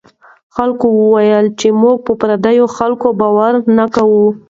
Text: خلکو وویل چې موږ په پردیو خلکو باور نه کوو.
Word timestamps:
خلکو 0.55 0.87
وویل 1.01 1.45
چې 1.59 1.67
موږ 1.81 1.97
په 2.05 2.13
پردیو 2.21 2.65
خلکو 2.77 3.07
باور 3.19 3.53
نه 3.77 3.85
کوو. 3.95 4.25